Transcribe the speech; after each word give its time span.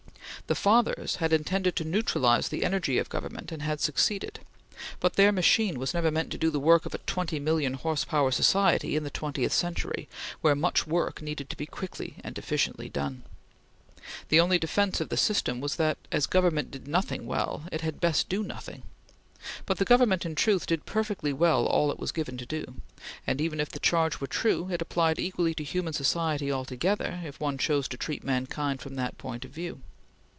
The 0.47 0.55
fathers 0.55 1.17
had 1.17 1.31
intended 1.31 1.77
to 1.77 1.85
neutralize 1.85 2.49
the 2.49 2.65
energy 2.65 2.97
of 2.97 3.07
government 3.07 3.53
and 3.53 3.61
had 3.61 3.79
succeeded, 3.79 4.41
but 4.99 5.13
their 5.13 5.31
machine 5.31 5.79
was 5.79 5.93
never 5.93 6.11
meant 6.11 6.29
to 6.33 6.37
do 6.37 6.49
the 6.49 6.59
work 6.59 6.85
of 6.85 6.93
a 6.93 6.97
twenty 6.97 7.39
million 7.39 7.75
horse 7.75 8.03
power 8.03 8.31
society 8.31 8.97
in 8.97 9.05
the 9.05 9.09
twentieth 9.09 9.53
century, 9.53 10.09
where 10.41 10.53
much 10.53 10.85
work 10.85 11.21
needed 11.21 11.49
to 11.51 11.55
be 11.55 11.65
quickly 11.65 12.17
and 12.21 12.37
efficiently 12.37 12.89
done. 12.89 13.23
The 14.27 14.41
only 14.41 14.59
defence 14.59 14.99
of 14.99 15.07
the 15.07 15.15
system 15.15 15.61
was 15.61 15.77
that, 15.77 15.97
as 16.11 16.25
Government 16.27 16.69
did 16.69 16.85
nothing 16.85 17.25
well, 17.25 17.63
it 17.71 17.79
had 17.79 18.01
best 18.01 18.27
do 18.27 18.43
nothing; 18.43 18.83
but 19.65 19.77
the 19.77 19.85
Government, 19.85 20.25
in 20.25 20.35
truth, 20.35 20.67
did 20.67 20.85
perfectly 20.85 21.31
well 21.31 21.65
all 21.65 21.93
it 21.93 21.99
was 21.99 22.11
given 22.11 22.37
to 22.37 22.45
do; 22.45 22.75
and 23.25 23.39
even 23.39 23.61
if 23.61 23.69
the 23.69 23.79
charge 23.79 24.19
were 24.19 24.27
true, 24.27 24.67
it 24.69 24.81
applied 24.81 25.17
equally 25.17 25.53
to 25.53 25.63
human 25.63 25.93
society 25.93 26.51
altogether, 26.51 27.21
if 27.23 27.39
one 27.39 27.57
chose 27.57 27.87
to 27.87 27.95
treat 27.95 28.25
mankind 28.25 28.81
from 28.81 28.95
that 28.95 29.17
point 29.17 29.45
of 29.45 29.51
view. 29.51 29.79